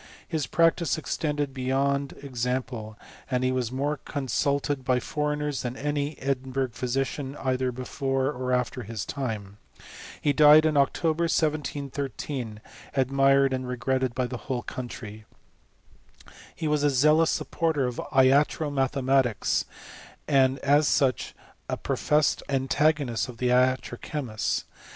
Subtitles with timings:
[0.27, 2.97] His practice extended beyond example,
[3.29, 8.81] and he was more consulted by foreigners than any Edinburgh physician either before or after
[8.81, 9.57] his time.
[10.19, 12.61] He died in October, 1713,
[12.95, 15.25] admired and regretted by the whole country.
[16.55, 19.65] He was a zealous supporter of iatro mathematics,
[20.27, 21.35] and as such
[21.69, 24.65] ja professed antagonist of the iatro chemists.